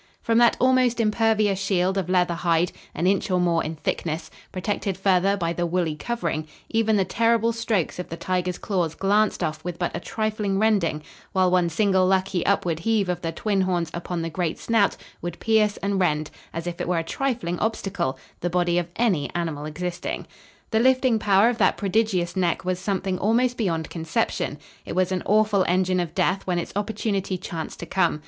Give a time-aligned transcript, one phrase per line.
[0.23, 4.97] From that almost impervious shield of leather hide, an inch or more in thickness, protected
[4.97, 9.63] further by the woolly covering, even the terrible strokes of the tiger's claws glanced off
[9.63, 11.03] with but a trifling rending,
[11.33, 15.39] while one single lucky upward heave of the twin horns upon the great snout would
[15.39, 19.65] pierce and rend, as if it were a trifling obstacle, the body of any animal
[19.65, 20.25] existing.
[20.71, 24.57] The lifting power of that prodigious neck was something almost beyond conception.
[24.83, 28.19] It was an awful engine of death when its opportunity chanced to come.